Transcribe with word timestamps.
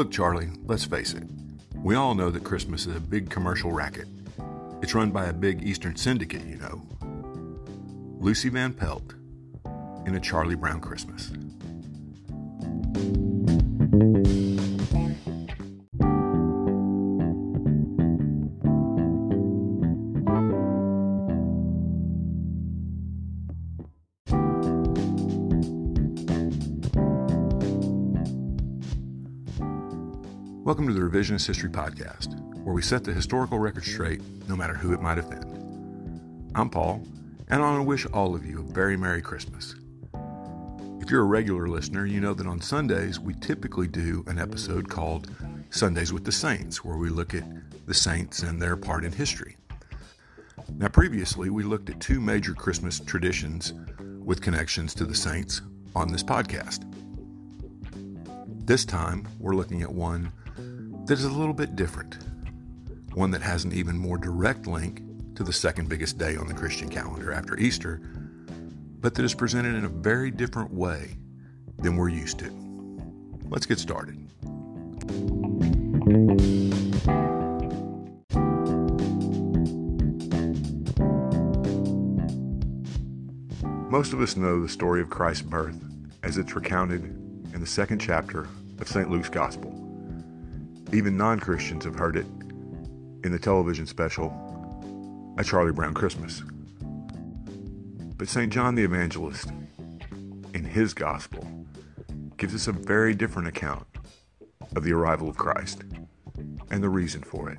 Look, 0.00 0.10
Charlie, 0.10 0.48
let's 0.64 0.86
face 0.86 1.12
it. 1.12 1.24
We 1.74 1.94
all 1.94 2.14
know 2.14 2.30
that 2.30 2.42
Christmas 2.42 2.86
is 2.86 2.96
a 2.96 3.00
big 3.00 3.28
commercial 3.28 3.70
racket. 3.70 4.08
It's 4.80 4.94
run 4.94 5.10
by 5.10 5.26
a 5.26 5.32
big 5.34 5.62
Eastern 5.62 5.94
syndicate, 5.94 6.42
you 6.46 6.56
know. 6.56 6.80
Lucy 8.18 8.48
Van 8.48 8.72
Pelt 8.72 9.12
in 10.06 10.14
A 10.14 10.20
Charlie 10.20 10.54
Brown 10.54 10.80
Christmas. 10.80 11.30
Welcome 30.62 30.86
to 30.88 30.92
the 30.92 31.00
Revisionist 31.00 31.46
History 31.46 31.70
Podcast, 31.70 32.38
where 32.64 32.74
we 32.74 32.82
set 32.82 33.02
the 33.02 33.14
historical 33.14 33.58
record 33.58 33.82
straight, 33.82 34.20
no 34.46 34.54
matter 34.54 34.74
who 34.74 34.92
it 34.92 35.00
might 35.00 35.16
offend. 35.16 36.50
I'm 36.54 36.68
Paul, 36.68 37.02
and 37.48 37.62
I 37.62 37.70
want 37.70 37.78
to 37.78 37.84
wish 37.84 38.04
all 38.04 38.34
of 38.34 38.44
you 38.44 38.58
a 38.60 38.72
very 38.74 38.94
Merry 38.94 39.22
Christmas. 39.22 39.74
If 41.00 41.10
you're 41.10 41.22
a 41.22 41.24
regular 41.24 41.66
listener, 41.66 42.04
you 42.04 42.20
know 42.20 42.34
that 42.34 42.46
on 42.46 42.60
Sundays 42.60 43.18
we 43.18 43.32
typically 43.32 43.88
do 43.88 44.22
an 44.26 44.38
episode 44.38 44.90
called 44.90 45.30
Sundays 45.70 46.12
with 46.12 46.26
the 46.26 46.32
Saints, 46.32 46.84
where 46.84 46.98
we 46.98 47.08
look 47.08 47.32
at 47.32 47.44
the 47.86 47.94
saints 47.94 48.42
and 48.42 48.60
their 48.60 48.76
part 48.76 49.06
in 49.06 49.12
history. 49.12 49.56
Now, 50.76 50.88
previously, 50.88 51.48
we 51.48 51.62
looked 51.62 51.88
at 51.88 52.00
two 52.00 52.20
major 52.20 52.52
Christmas 52.52 53.00
traditions 53.00 53.72
with 53.98 54.42
connections 54.42 54.92
to 54.96 55.06
the 55.06 55.14
saints 55.14 55.62
on 55.96 56.12
this 56.12 56.22
podcast. 56.22 56.84
This 58.62 58.84
time, 58.84 59.26
we're 59.38 59.56
looking 59.56 59.82
at 59.82 59.90
one 59.90 60.32
that 61.06 61.14
is 61.14 61.24
a 61.24 61.30
little 61.30 61.54
bit 61.54 61.74
different, 61.74 62.18
one 63.14 63.32
that 63.32 63.42
has 63.42 63.64
an 63.64 63.72
even 63.72 63.98
more 63.98 64.16
direct 64.16 64.66
link 64.66 65.02
to 65.34 65.42
the 65.42 65.52
second 65.52 65.88
biggest 65.88 66.18
day 66.18 66.36
on 66.36 66.46
the 66.46 66.54
Christian 66.54 66.88
calendar 66.88 67.32
after 67.32 67.58
Easter, 67.58 68.00
but 69.00 69.14
that 69.14 69.24
is 69.24 69.34
presented 69.34 69.74
in 69.74 69.84
a 69.84 69.88
very 69.88 70.30
different 70.30 70.72
way 70.72 71.16
than 71.78 71.96
we're 71.96 72.10
used 72.10 72.38
to. 72.40 72.50
Let's 73.48 73.66
get 73.66 73.80
started. 73.80 74.16
Most 83.90 84.12
of 84.12 84.20
us 84.20 84.36
know 84.36 84.62
the 84.62 84.68
story 84.68 85.00
of 85.00 85.10
Christ's 85.10 85.42
birth 85.42 85.82
as 86.22 86.38
it's 86.38 86.54
recounted 86.54 87.16
in 87.52 87.60
the 87.60 87.66
second 87.66 87.98
chapter 87.98 88.48
of 88.80 88.88
St. 88.88 89.10
Luke's 89.10 89.28
Gospel. 89.28 89.74
Even 90.92 91.16
non 91.16 91.38
Christians 91.38 91.84
have 91.84 91.96
heard 91.96 92.16
it 92.16 92.26
in 93.22 93.32
the 93.32 93.38
television 93.38 93.86
special, 93.86 94.32
A 95.38 95.44
Charlie 95.44 95.72
Brown 95.72 95.94
Christmas. 95.94 96.42
But 98.16 98.28
St. 98.28 98.52
John 98.52 98.74
the 98.74 98.84
Evangelist, 98.84 99.50
in 100.54 100.64
his 100.64 100.94
Gospel, 100.94 101.46
gives 102.36 102.54
us 102.54 102.66
a 102.66 102.72
very 102.72 103.14
different 103.14 103.48
account 103.48 103.86
of 104.76 104.84
the 104.84 104.92
arrival 104.92 105.28
of 105.28 105.36
Christ 105.36 105.82
and 106.70 106.82
the 106.82 106.88
reason 106.88 107.22
for 107.22 107.50
it. 107.50 107.58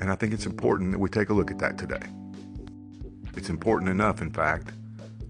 And 0.00 0.10
I 0.10 0.14
think 0.14 0.32
it's 0.32 0.46
important 0.46 0.92
that 0.92 0.98
we 0.98 1.08
take 1.08 1.30
a 1.30 1.34
look 1.34 1.50
at 1.50 1.58
that 1.58 1.78
today. 1.78 2.06
It's 3.36 3.50
important 3.50 3.90
enough, 3.90 4.20
in 4.20 4.30
fact, 4.30 4.72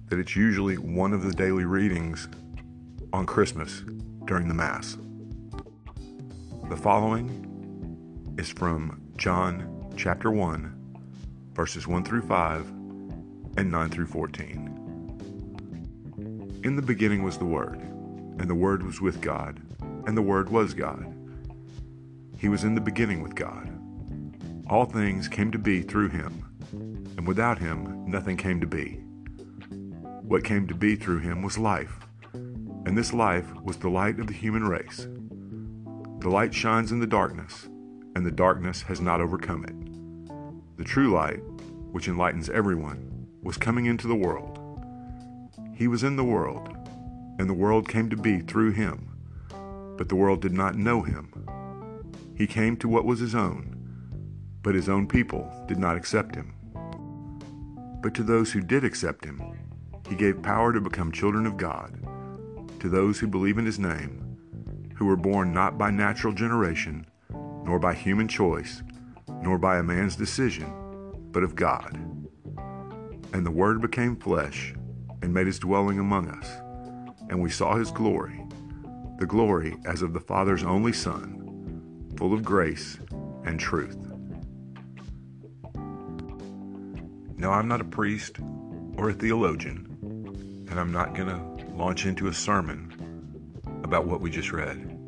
that 0.09 0.19
it's 0.19 0.37
usually 0.37 0.79
one 0.79 1.13
of 1.13 1.23
the 1.23 1.33
daily 1.33 1.65
readings 1.65 2.29
on 3.13 3.27
Christmas 3.27 3.83
during 4.27 4.49
the 4.49 4.55
Mass. 4.55 4.97
The 6.69 6.77
following 6.77 8.35
is 8.39 8.51
from 8.51 9.01
John 9.17 9.93
chapter 9.97 10.31
1, 10.31 10.75
verses 11.55 11.87
1 11.87 12.05
through 12.05 12.23
5 12.23 12.69
and 13.57 13.71
9 13.71 13.89
through 13.89 14.07
14. 14.07 14.75
In 16.65 16.77
the 16.77 16.83
beginning 16.83 17.23
was 17.23 17.39
the 17.39 17.47
Word, 17.47 17.79
and 17.81 18.49
the 18.49 18.55
Word 18.55 18.83
was 18.83 19.01
with 19.01 19.21
God, 19.23 19.61
and 20.07 20.17
the 20.17 20.23
Word 20.23 20.51
was 20.51 20.75
God. 20.75 21.15
He 22.39 22.49
was 22.49 22.65
in 22.65 22.75
the 22.75 22.81
beginning 22.81 23.23
with 23.23 23.35
God. 23.35 23.71
All 24.69 24.85
things 24.85 25.29
came 25.29 25.51
to 25.53 25.59
be 25.59 25.81
through 25.81 26.11
him, 26.11 26.45
and 27.17 27.27
without 27.27 27.59
him 27.59 28.05
nothing 28.07 28.37
came 28.37 28.61
to 28.61 28.67
be. 28.67 29.01
What 30.23 30.45
came 30.45 30.67
to 30.69 30.75
be 30.75 30.95
through 30.95 31.21
him 31.21 31.41
was 31.41 31.57
life, 31.57 32.01
and 32.87 32.97
this 32.97 33.13
life 33.13 33.53
was 33.63 33.77
the 33.77 33.89
light 33.89 34.19
of 34.19 34.27
the 34.27 34.33
human 34.33 34.65
race. 34.65 35.09
The 36.21 36.31
light 36.31 36.55
shines 36.55 36.91
in 36.91 37.01
the 37.01 37.07
darkness, 37.07 37.69
and 38.15 38.27
the 38.27 38.31
darkness 38.31 38.83
has 38.83 39.01
not 39.01 39.21
overcome 39.21 39.65
it. 39.65 40.77
The 40.77 40.85
true 40.85 41.13
light, 41.13 41.41
which 41.93 42.09
enlightens 42.09 42.51
everyone, 42.51 43.29
was 43.43 43.57
coming 43.57 43.87
into 43.87 44.07
the 44.07 44.15
world. 44.15 44.59
He 45.75 45.87
was 45.87 46.03
in 46.03 46.17
the 46.17 46.25
world, 46.25 46.69
and 47.39 47.49
the 47.49 47.55
world 47.55 47.89
came 47.89 48.11
to 48.11 48.17
be 48.17 48.41
through 48.41 48.73
him, 48.73 49.17
but 49.97 50.09
the 50.09 50.17
world 50.17 50.43
did 50.43 50.53
not 50.53 50.75
know 50.75 51.03
him. 51.03 51.33
He 52.37 52.47
came 52.47 52.77
to 52.79 52.89
what 52.89 53.05
was 53.05 53.21
his 53.21 53.35
own, 53.35 53.77
but 54.63 54.75
his 54.75 54.89
own 54.89 55.07
people 55.07 55.51
did 55.67 55.79
not 55.79 55.97
accept 55.97 56.35
him. 56.35 56.55
But 58.01 58.15
to 58.15 58.23
those 58.23 58.53
who 58.53 58.61
did 58.61 58.85
accept 58.85 59.25
him, 59.25 59.43
he 60.09 60.15
gave 60.15 60.43
power 60.43 60.73
to 60.73 60.81
become 60.81 61.13
children 61.13 61.47
of 61.47 61.57
God, 61.57 61.99
to 62.81 62.89
those 62.89 63.19
who 63.19 63.27
believe 63.27 63.59
in 63.59 63.67
his 63.67 63.79
name 63.79 64.29
who 64.99 65.07
were 65.07 65.17
born 65.17 65.53
not 65.53 65.79
by 65.79 65.93
natural 65.93 66.33
generation, 66.33 67.07
nor 67.65 67.79
by 67.79 67.95
human 67.95 68.27
choice, 68.27 68.83
nor 69.43 69.57
by 69.57 69.79
a 69.79 69.83
man's 69.83 70.17
decision, 70.17 70.67
but 71.31 71.45
of 71.45 71.55
God. 71.55 71.97
And 73.33 73.47
the 73.47 73.51
Word 73.51 73.81
became 73.81 74.17
flesh 74.17 74.75
and 75.23 75.33
made 75.33 75.47
his 75.47 75.61
dwelling 75.61 76.01
among 76.01 76.29
us, 76.29 76.49
and 77.31 77.41
we 77.41 77.49
saw 77.49 77.77
his 77.77 77.93
glory, 77.93 78.45
the 79.21 79.27
glory 79.27 79.77
as 79.87 80.03
of 80.03 80.13
the 80.13 80.21
Father's 80.21 80.65
only 80.65 80.93
Son, 80.93 82.11
full 82.17 82.35
of 82.35 82.43
grace 82.43 82.99
and 83.45 83.61
truth. 83.61 83.99
Now, 87.37 87.53
I'm 87.53 87.69
not 87.69 87.81
a 87.81 87.85
priest 87.85 88.39
or 88.97 89.11
a 89.11 89.15
theologian, 89.15 90.67
and 90.69 90.81
I'm 90.81 90.91
not 90.91 91.15
going 91.15 91.29
to 91.29 91.58
launch 91.79 92.07
into 92.07 92.27
a 92.27 92.35
sermon 92.35 92.93
about 93.85 94.05
what 94.05 94.21
we 94.21 94.31
just 94.31 94.51
read 94.51 94.99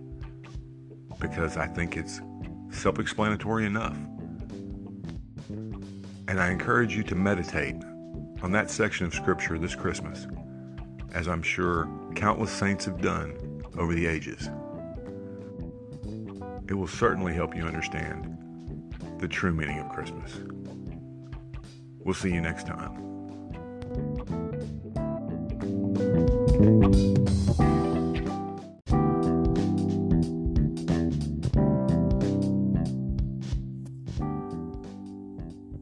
because 1.19 1.57
I 1.57 1.67
think 1.67 1.97
it's 1.97 2.21
self 2.71 3.01
explanatory 3.01 3.67
enough. 3.67 3.97
And 6.29 6.41
I 6.41 6.51
encourage 6.51 6.95
you 6.95 7.03
to 7.03 7.17
meditate 7.17 7.75
on 8.43 8.53
that 8.53 8.71
section 8.71 9.05
of 9.05 9.13
Scripture 9.13 9.59
this 9.59 9.75
Christmas, 9.75 10.29
as 11.13 11.27
I'm 11.27 11.43
sure 11.43 11.91
countless 12.15 12.53
saints 12.53 12.85
have 12.85 13.03
done 13.03 13.65
over 13.77 13.93
the 13.93 14.07
ages. 14.07 14.49
It 16.69 16.75
will 16.75 16.87
certainly 16.87 17.35
help 17.35 17.57
you 17.57 17.65
understand 17.65 18.37
the 19.19 19.27
true 19.27 19.53
meaning 19.53 19.81
of 19.81 19.89
Christmas. 19.89 20.39
We'll 21.99 22.15
see 22.15 22.33
you 22.33 22.41
next 22.41 22.69
time. 22.69 23.20